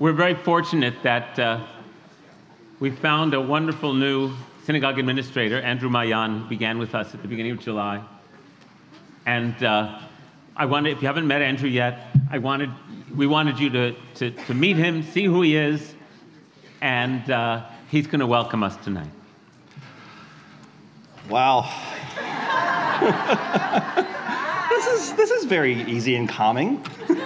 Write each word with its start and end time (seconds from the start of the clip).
we're 0.00 0.12
very 0.14 0.34
fortunate 0.34 0.94
that 1.02 1.38
uh, 1.38 1.62
we 2.80 2.90
found 2.90 3.34
a 3.34 3.40
wonderful 3.40 3.92
new 3.92 4.32
synagogue 4.64 4.98
administrator, 4.98 5.60
Andrew 5.60 5.90
Mayan, 5.90 6.48
began 6.48 6.78
with 6.78 6.94
us 6.94 7.12
at 7.12 7.20
the 7.20 7.28
beginning 7.28 7.52
of 7.52 7.60
July. 7.60 8.02
And 9.26 9.62
uh, 9.62 10.00
I 10.56 10.64
wanted, 10.64 10.96
if 10.96 11.02
you 11.02 11.06
haven't 11.06 11.26
met 11.26 11.42
Andrew 11.42 11.68
yet, 11.68 12.16
I 12.30 12.38
wanted, 12.38 12.70
we 13.14 13.26
wanted 13.26 13.58
you 13.58 13.68
to, 13.68 13.94
to, 14.14 14.30
to 14.30 14.54
meet 14.54 14.78
him, 14.78 15.02
see 15.02 15.26
who 15.26 15.42
he 15.42 15.54
is, 15.54 15.94
and 16.80 17.30
uh, 17.30 17.66
he's 17.90 18.06
going 18.06 18.20
to 18.20 18.26
welcome 18.26 18.62
us 18.62 18.78
tonight. 18.78 19.10
Wow. 21.28 21.70
this, 24.70 24.86
is, 24.86 25.12
this 25.12 25.30
is 25.30 25.44
very 25.44 25.82
easy 25.82 26.16
and 26.16 26.26
calming, 26.26 26.82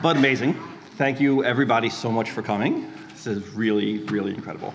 but 0.00 0.16
amazing. 0.16 0.56
Thank 0.96 1.20
you, 1.20 1.42
everybody, 1.42 1.90
so 1.90 2.08
much 2.08 2.30
for 2.30 2.40
coming. 2.40 2.88
This 3.08 3.26
is 3.26 3.48
really, 3.48 3.98
really 4.04 4.32
incredible. 4.32 4.72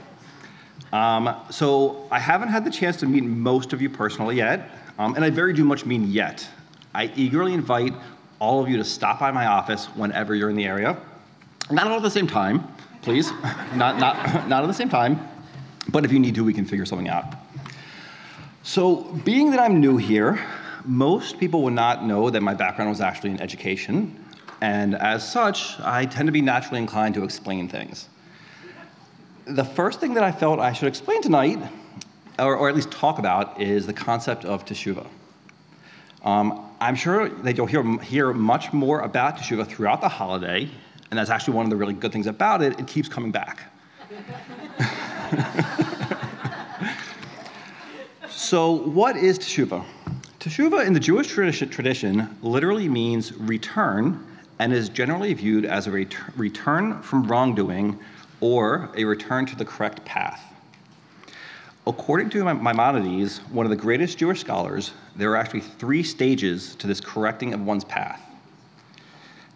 Um, 0.91 1.33
so, 1.49 2.09
I 2.11 2.19
haven't 2.19 2.49
had 2.49 2.65
the 2.65 2.69
chance 2.69 2.97
to 2.97 3.05
meet 3.05 3.23
most 3.23 3.71
of 3.71 3.81
you 3.81 3.89
personally 3.89 4.35
yet, 4.35 4.69
um, 4.97 5.15
and 5.15 5.23
I 5.23 5.29
very 5.29 5.53
do 5.53 5.63
much 5.63 5.85
mean 5.85 6.11
yet. 6.11 6.45
I 6.93 7.09
eagerly 7.15 7.53
invite 7.53 7.93
all 8.39 8.61
of 8.61 8.67
you 8.67 8.75
to 8.75 8.83
stop 8.83 9.21
by 9.21 9.31
my 9.31 9.45
office 9.45 9.85
whenever 9.95 10.35
you're 10.35 10.49
in 10.49 10.57
the 10.57 10.65
area. 10.65 10.97
Not 11.71 11.87
all 11.87 11.95
at 11.95 12.03
the 12.03 12.11
same 12.11 12.27
time, 12.27 12.67
please. 13.01 13.31
not, 13.75 13.97
not, 13.97 14.17
not 14.49 14.61
at 14.61 14.67
the 14.67 14.73
same 14.73 14.89
time. 14.89 15.25
But 15.87 16.03
if 16.03 16.11
you 16.11 16.19
need 16.19 16.35
to, 16.35 16.43
we 16.43 16.53
can 16.53 16.65
figure 16.65 16.85
something 16.85 17.07
out. 17.07 17.33
So, 18.63 19.03
being 19.23 19.51
that 19.51 19.61
I'm 19.61 19.79
new 19.79 19.95
here, 19.95 20.37
most 20.83 21.39
people 21.39 21.63
would 21.63 21.73
not 21.73 22.03
know 22.03 22.29
that 22.29 22.41
my 22.41 22.55
background 22.55 22.89
was 22.89 22.99
actually 22.99 23.29
in 23.29 23.39
education. 23.39 24.25
And 24.61 24.95
as 24.95 25.29
such, 25.29 25.79
I 25.79 26.05
tend 26.05 26.27
to 26.27 26.31
be 26.31 26.41
naturally 26.41 26.79
inclined 26.79 27.15
to 27.15 27.23
explain 27.23 27.69
things. 27.69 28.09
The 29.45 29.63
first 29.63 29.99
thing 29.99 30.13
that 30.15 30.23
I 30.23 30.31
felt 30.31 30.59
I 30.59 30.73
should 30.73 30.87
explain 30.87 31.21
tonight, 31.21 31.59
or, 32.37 32.55
or 32.55 32.69
at 32.69 32.75
least 32.75 32.91
talk 32.91 33.19
about, 33.19 33.61
is 33.61 33.87
the 33.87 33.93
concept 33.93 34.45
of 34.45 34.65
teshuva. 34.65 35.07
Um, 36.23 36.65
I'm 36.81 36.95
sure 36.95 37.29
that 37.29 37.55
you'll 37.55 37.67
hear, 37.67 37.99
hear 37.99 38.33
much 38.33 38.73
more 38.73 39.01
about 39.01 39.37
teshuva 39.37 39.65
throughout 39.65 40.01
the 40.01 40.09
holiday, 40.09 40.69
and 41.09 41.17
that's 41.17 41.29
actually 41.29 41.55
one 41.55 41.65
of 41.65 41.69
the 41.69 41.77
really 41.77 41.93
good 41.93 42.11
things 42.11 42.27
about 42.27 42.61
it. 42.61 42.77
It 42.79 42.87
keeps 42.87 43.07
coming 43.07 43.31
back. 43.31 43.63
so, 48.29 48.71
what 48.71 49.15
is 49.15 49.39
teshuva? 49.39 49.85
Teshuva 50.39 50.85
in 50.85 50.93
the 50.93 50.99
Jewish 50.99 51.27
tradition, 51.27 51.69
tradition 51.69 52.37
literally 52.41 52.89
means 52.89 53.33
return 53.33 54.25
and 54.59 54.73
is 54.73 54.89
generally 54.89 55.33
viewed 55.33 55.65
as 55.65 55.87
a 55.87 55.91
ret- 55.91 56.37
return 56.37 57.01
from 57.01 57.25
wrongdoing 57.27 57.97
or 58.41 58.89
a 58.95 59.05
return 59.05 59.45
to 59.45 59.55
the 59.55 59.65
correct 59.65 60.03
path. 60.05 60.43
According 61.87 62.29
to 62.31 62.43
Maimonides, 62.43 63.39
one 63.51 63.65
of 63.65 63.69
the 63.69 63.75
greatest 63.75 64.17
Jewish 64.17 64.41
scholars, 64.41 64.91
there 65.15 65.31
are 65.31 65.37
actually 65.37 65.61
three 65.61 66.03
stages 66.03 66.75
to 66.75 66.87
this 66.87 66.99
correcting 66.99 67.53
of 67.53 67.65
one's 67.65 67.85
path. 67.85 68.21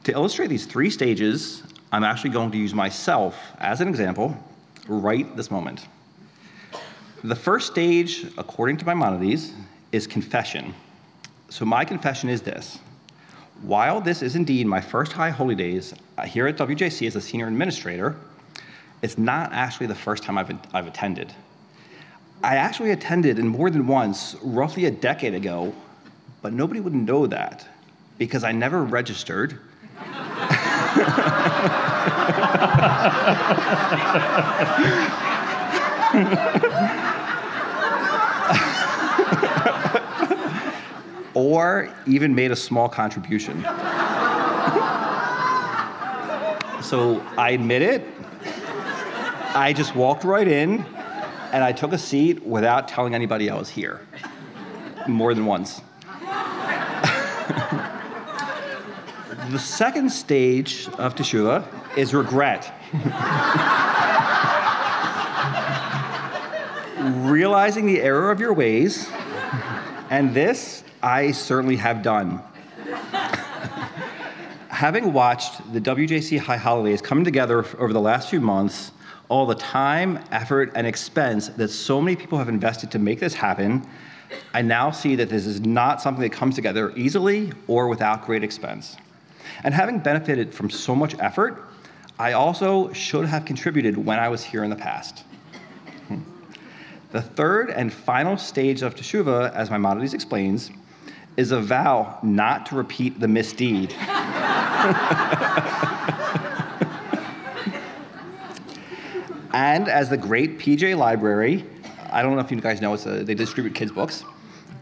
To 0.05 0.11
illustrate 0.11 0.47
these 0.47 0.65
three 0.65 0.89
stages, 0.89 1.63
I'm 1.91 2.03
actually 2.03 2.31
going 2.31 2.51
to 2.51 2.57
use 2.57 2.73
myself 2.73 3.37
as 3.59 3.81
an 3.81 3.87
example 3.87 4.35
right 4.87 5.35
this 5.35 5.51
moment. 5.51 5.87
The 7.23 7.35
first 7.35 7.67
stage, 7.67 8.25
according 8.37 8.77
to 8.77 8.85
Maimonides, 8.85 9.53
is 9.91 10.07
confession. 10.07 10.73
So, 11.49 11.65
my 11.65 11.85
confession 11.85 12.29
is 12.29 12.41
this. 12.41 12.79
While 13.64 14.02
this 14.02 14.22
is 14.22 14.36
indeed 14.36 14.67
my 14.67 14.81
first 14.81 15.14
High 15.14 15.30
Holy 15.30 15.56
Days 15.56 15.94
uh, 16.17 16.23
here 16.23 16.47
at 16.47 16.58
WJC 16.58 17.08
as 17.08 17.16
a 17.16 17.22
senior 17.22 17.47
administrator, 17.47 18.17
it's 19.02 19.17
not 19.17 19.53
actually 19.53 19.88
the 19.88 19.95
first 19.95 20.22
time 20.22 20.38
I've, 20.38 20.53
I've 20.73 20.86
attended. 20.86 21.33
I 22.44 22.58
actually 22.58 22.92
attended 22.92 23.39
in 23.39 23.47
more 23.47 23.70
than 23.70 23.88
once, 23.88 24.36
roughly 24.43 24.83
a 24.83 24.92
decade 24.92 25.33
ago, 25.33 25.73
but 26.42 26.52
nobody 26.52 26.82
would 26.82 26.93
know 26.93 27.26
that 27.27 27.65
because 28.17 28.43
I 28.43 28.52
never 28.52 28.83
registered. 28.83 29.58
or 41.33 41.89
even 42.05 42.36
made 42.36 42.52
a 42.52 42.55
small 42.55 42.89
contribution. 42.89 43.61
so 46.82 47.23
I 47.38 47.52
admit 47.52 47.82
it. 47.82 48.05
I 49.55 49.73
just 49.76 49.95
walked 49.95 50.23
right 50.23 50.48
in 50.48 50.83
and 51.52 51.64
I 51.64 51.72
took 51.72 51.93
a 51.93 51.98
seat 51.98 52.43
without 52.43 52.88
telling 52.88 53.14
anybody 53.14 53.49
I 53.49 53.55
was 53.55 53.70
here. 53.70 54.02
More 55.08 55.36
than 55.36 55.45
once. 55.45 55.82
the 59.52 59.60
second 59.60 60.10
stage 60.10 60.88
of 60.98 61.16
Teshuvah 61.16 61.66
is 61.95 62.14
regret. 62.14 62.73
Realizing 67.27 67.86
the 67.86 68.02
error 68.02 68.32
of 68.32 68.39
your 68.39 68.54
ways, 68.54 69.10
and 70.10 70.33
this 70.33 70.83
I 71.03 71.33
certainly 71.33 71.75
have 71.75 72.02
done. 72.02 72.41
Having 74.69 75.11
watched 75.11 75.73
the 75.73 75.81
WJC 75.81 76.39
High 76.39 76.55
Holidays 76.55 77.02
come 77.02 77.25
together 77.25 77.65
over 77.77 77.91
the 77.91 77.99
last 77.99 78.30
few 78.30 78.39
months, 78.39 78.93
all 79.27 79.45
the 79.45 79.55
time, 79.55 80.23
effort, 80.31 80.71
and 80.75 80.87
expense 80.87 81.49
that 81.49 81.67
so 81.67 81.99
many 82.02 82.15
people 82.15 82.37
have 82.37 82.47
invested 82.47 82.89
to 82.92 82.99
make 82.99 83.19
this 83.19 83.33
happen, 83.33 83.86
I 84.53 84.61
now 84.61 84.92
see 84.92 85.15
that 85.17 85.27
this 85.27 85.45
is 85.45 85.59
not 85.59 86.02
something 86.02 86.21
that 86.21 86.31
comes 86.31 86.55
together 86.55 86.93
easily 86.95 87.52
or 87.67 87.89
without 87.89 88.25
great 88.25 88.43
expense. 88.43 88.95
And 89.65 89.73
having 89.73 89.99
benefited 89.99 90.53
from 90.53 90.69
so 90.69 90.95
much 90.95 91.15
effort, 91.19 91.65
I 92.17 92.31
also 92.31 92.93
should 92.93 93.25
have 93.25 93.43
contributed 93.43 93.97
when 93.97 94.19
I 94.19 94.30
was 94.30 94.42
here 94.43 94.63
in 94.63 94.69
the 94.69 94.75
past. 94.75 95.25
Hmm. 96.08 96.21
The 97.11 97.21
third 97.21 97.71
and 97.71 97.92
final 97.92 98.37
stage 98.37 98.81
of 98.81 98.95
Teshuvah, 98.95 99.53
as 99.53 99.69
Maimonides 99.69 100.13
explains, 100.13 100.71
is 101.38 101.52
a 101.52 101.60
vow 101.60 102.20
not 102.21 102.66
to 102.67 102.76
repeat 102.76 103.20
the 103.20 103.27
misdeed. 103.27 103.92
and 109.54 109.88
as 109.88 110.10
the 110.10 110.17
great 110.17 110.60
PJ 110.60 110.98
Library, 110.98 111.66
I 112.11 112.22
don't 112.22 112.36
know 112.36 112.42
if 112.42 112.52
you 112.52 112.61
guys 112.61 112.82
know, 112.82 112.93
it's 112.93 113.05
a, 113.05 113.23
they 113.23 113.33
distribute 113.33 113.73
kids' 113.73 113.92
books. 113.92 114.23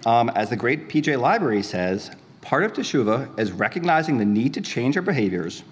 Um, 0.05 0.29
as 0.29 0.49
the 0.49 0.55
great 0.55 0.89
PJ 0.89 1.19
Library 1.19 1.63
says, 1.63 2.11
part 2.41 2.63
of 2.63 2.73
Teshuvah 2.73 3.39
is 3.39 3.51
recognizing 3.51 4.17
the 4.17 4.25
need 4.25 4.53
to 4.55 4.61
change 4.61 4.97
our 4.97 5.03
behaviors. 5.03 5.63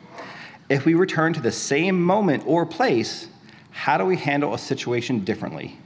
If 0.69 0.85
we 0.85 0.93
return 0.93 1.33
to 1.33 1.41
the 1.41 1.51
same 1.51 1.99
moment 2.01 2.43
or 2.45 2.65
place, 2.65 3.27
how 3.71 3.97
do 3.97 4.05
we 4.05 4.15
handle 4.15 4.53
a 4.53 4.57
situation 4.57 5.25
differently? 5.25 5.77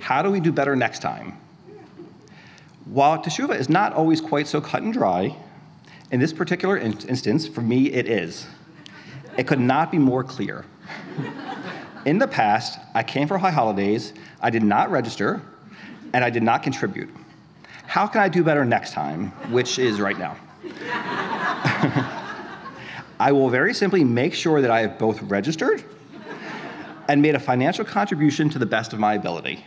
How 0.00 0.20
do 0.20 0.30
we 0.30 0.40
do 0.40 0.50
better 0.50 0.74
next 0.74 0.98
time? 0.98 1.38
While 2.84 3.22
teshuva 3.22 3.58
is 3.58 3.68
not 3.68 3.92
always 3.92 4.20
quite 4.20 4.46
so 4.46 4.60
cut 4.60 4.82
and 4.82 4.92
dry, 4.92 5.36
in 6.10 6.20
this 6.20 6.32
particular 6.32 6.76
in- 6.76 6.98
instance, 7.08 7.46
for 7.46 7.60
me, 7.62 7.92
it 7.92 8.08
is. 8.08 8.46
It 9.36 9.46
could 9.46 9.60
not 9.60 9.90
be 9.90 9.98
more 9.98 10.22
clear. 10.24 10.64
in 12.04 12.18
the 12.18 12.26
past, 12.26 12.78
I 12.94 13.02
came 13.02 13.28
for 13.28 13.38
high 13.38 13.50
holidays, 13.50 14.12
I 14.40 14.50
did 14.50 14.62
not 14.62 14.90
register, 14.90 15.40
and 16.12 16.24
I 16.24 16.30
did 16.30 16.42
not 16.42 16.62
contribute. 16.62 17.08
How 17.86 18.06
can 18.06 18.20
I 18.20 18.28
do 18.28 18.42
better 18.42 18.64
next 18.64 18.92
time, 18.92 19.28
which 19.50 19.78
is 19.78 20.00
right 20.00 20.18
now? 20.18 20.36
I 23.20 23.30
will 23.32 23.48
very 23.50 23.72
simply 23.72 24.02
make 24.02 24.34
sure 24.34 24.60
that 24.60 24.70
I 24.70 24.80
have 24.80 24.98
both 24.98 25.22
registered 25.22 25.84
and 27.08 27.22
made 27.22 27.34
a 27.34 27.40
financial 27.40 27.84
contribution 27.84 28.48
to 28.50 28.58
the 28.58 28.66
best 28.66 28.92
of 28.92 28.98
my 28.98 29.14
ability. 29.14 29.64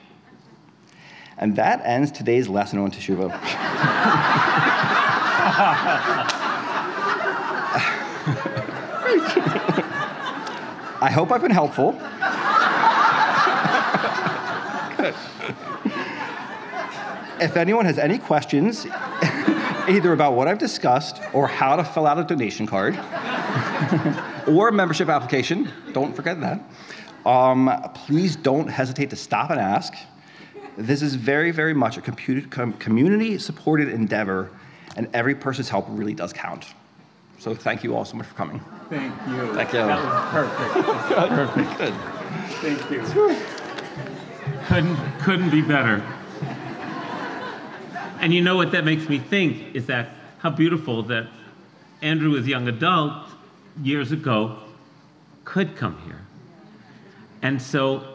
And 1.38 1.56
that 1.58 1.82
ends 1.84 2.12
today's 2.12 2.48
lesson 2.48 2.80
on 2.80 2.92
Teshuvah. 2.92 3.32
I 11.02 11.12
hope 11.12 11.32
I've 11.32 11.42
been 11.42 11.52
helpful. 11.52 12.00
if 17.42 17.58
anyone 17.58 17.86
has 17.86 18.00
any 18.00 18.18
questions, 18.18 18.86
either 19.88 20.14
about 20.14 20.34
what 20.34 20.48
I've 20.48 20.58
discussed 20.58 21.22
or 21.34 21.48
how 21.48 21.76
to 21.76 21.84
fill 21.84 22.08
out 22.08 22.18
a 22.18 22.24
donation 22.24 22.66
card 22.66 22.96
or 24.48 24.70
a 24.70 24.72
membership 24.72 25.10
application, 25.10 25.70
don't 25.92 26.16
forget 26.16 26.40
that, 26.42 26.62
um, 27.26 27.72
please 27.94 28.36
don't 28.36 28.68
hesitate 28.68 29.10
to 29.10 29.16
stop 29.16 29.52
and 29.52 29.60
ask. 29.60 29.94
This 30.78 31.02
is 31.02 31.16
very, 31.16 31.52
very 31.52 31.74
much 31.74 31.98
a 31.98 32.02
community 32.02 33.38
supported 33.38 33.90
endeavor, 33.90 34.52
and 34.96 35.08
every 35.14 35.36
person's 35.36 35.70
help 35.70 35.86
really 35.90 36.14
does 36.14 36.34
count. 36.34 36.66
So 37.40 37.54
thank 37.54 37.84
you 37.84 37.96
all 37.96 38.06
so 38.06 38.18
much 38.18 38.28
for 38.28 38.36
coming. 38.36 38.60
Thank 38.90 39.14
you. 39.28 39.54
Thank 39.54 39.74
you. 39.74 39.80
That 39.80 40.04
was 40.04 40.32
perfect. 40.32 40.88
perfect. 41.56 41.78
Good. 41.78 41.94
Thank 42.62 42.92
you. 42.92 43.02
Couldn't, 44.68 45.20
couldn't 45.20 45.50
be 45.50 45.62
better. 45.62 46.04
And 48.20 48.34
you 48.34 48.42
know 48.42 48.56
what 48.56 48.72
that 48.72 48.86
makes 48.86 49.08
me 49.08 49.20
think 49.20 49.76
is 49.76 49.86
that 49.88 50.10
how 50.40 50.50
beautiful 50.50 51.04
that 51.04 51.28
Andrew, 52.02 52.38
as 52.38 52.46
a 52.46 52.50
young 52.50 52.68
adult, 52.68 53.30
years 53.82 54.12
ago, 54.12 54.58
could 55.44 55.76
come 55.76 56.02
here. 56.06 56.22
And 57.42 57.62
so 57.62 58.15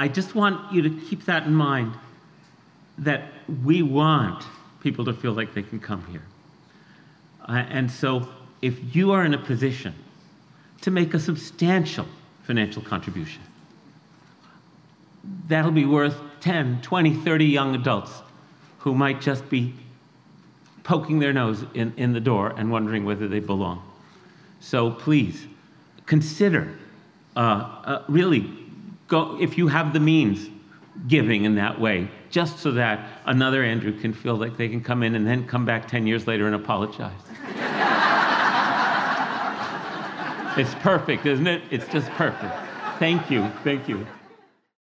I 0.00 0.08
just 0.08 0.34
want 0.34 0.72
you 0.72 0.80
to 0.80 0.88
keep 0.88 1.26
that 1.26 1.44
in 1.44 1.52
mind 1.52 1.92
that 2.96 3.24
we 3.62 3.82
want 3.82 4.42
people 4.80 5.04
to 5.04 5.12
feel 5.12 5.32
like 5.32 5.52
they 5.52 5.62
can 5.62 5.78
come 5.78 6.06
here. 6.06 6.22
Uh, 7.46 7.66
and 7.68 7.90
so 7.90 8.26
if 8.62 8.96
you 8.96 9.12
are 9.12 9.26
in 9.26 9.34
a 9.34 9.38
position 9.38 9.94
to 10.80 10.90
make 10.90 11.12
a 11.12 11.18
substantial 11.18 12.06
financial 12.44 12.80
contribution, 12.80 13.42
that'll 15.48 15.70
be 15.70 15.84
worth 15.84 16.18
10, 16.40 16.80
20, 16.80 17.16
30 17.16 17.44
young 17.44 17.74
adults 17.74 18.22
who 18.78 18.94
might 18.94 19.20
just 19.20 19.50
be 19.50 19.74
poking 20.82 21.18
their 21.18 21.34
nose 21.34 21.66
in, 21.74 21.92
in 21.98 22.14
the 22.14 22.20
door 22.20 22.54
and 22.56 22.72
wondering 22.72 23.04
whether 23.04 23.28
they 23.28 23.40
belong. 23.40 23.82
So 24.60 24.92
please 24.92 25.46
consider 26.06 26.74
uh, 27.36 27.38
uh, 27.38 28.04
really 28.08 28.59
go, 29.10 29.36
if 29.38 29.58
you 29.58 29.68
have 29.68 29.92
the 29.92 30.00
means, 30.00 30.48
giving 31.06 31.44
in 31.44 31.56
that 31.56 31.78
way, 31.78 32.08
just 32.30 32.60
so 32.60 32.70
that 32.72 33.20
another 33.26 33.62
Andrew 33.62 33.92
can 33.92 34.14
feel 34.14 34.36
like 34.36 34.56
they 34.56 34.68
can 34.68 34.82
come 34.82 35.02
in 35.02 35.14
and 35.14 35.26
then 35.26 35.46
come 35.46 35.66
back 35.66 35.86
10 35.86 36.06
years 36.06 36.26
later 36.26 36.46
and 36.46 36.54
apologize. 36.54 37.12
it's 40.56 40.74
perfect, 40.76 41.26
isn't 41.26 41.46
it? 41.46 41.62
It's 41.70 41.86
just 41.88 42.08
perfect. 42.12 42.54
Thank 42.98 43.30
you. 43.30 43.50
Thank 43.64 43.88
you. 43.88 44.06